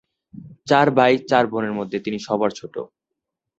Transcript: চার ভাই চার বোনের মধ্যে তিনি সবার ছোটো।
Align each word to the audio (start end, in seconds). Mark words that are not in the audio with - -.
চার 0.67 0.87
ভাই 0.97 1.13
চার 1.29 1.45
বোনের 1.47 1.73
মধ্যে 1.73 1.97
তিনি 1.99 2.17
সবার 2.19 2.51
ছোটো। 2.51 2.81